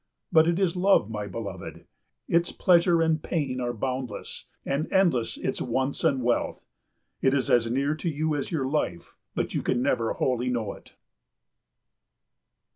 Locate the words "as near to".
7.51-8.09